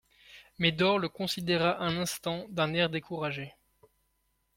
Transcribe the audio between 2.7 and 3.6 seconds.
air découragé.